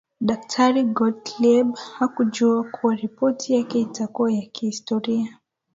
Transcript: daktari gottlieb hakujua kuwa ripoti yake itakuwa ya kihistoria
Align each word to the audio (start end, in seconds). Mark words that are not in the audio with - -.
daktari 0.21 0.83
gottlieb 0.83 1.75
hakujua 1.79 2.63
kuwa 2.71 2.95
ripoti 2.95 3.53
yake 3.53 3.79
itakuwa 3.79 4.31
ya 4.33 4.41
kihistoria 4.41 5.39